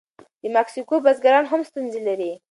د 0.41 0.43
مکسیکو 0.55 0.95
بزګران 1.05 1.45
هم 1.51 1.61
ستونزې 1.69 2.01
لري. 2.07 2.31